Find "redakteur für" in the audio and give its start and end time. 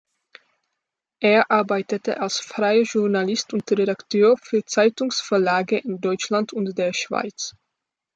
3.71-4.65